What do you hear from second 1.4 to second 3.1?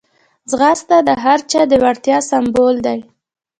چا د وړتیا سمبول دی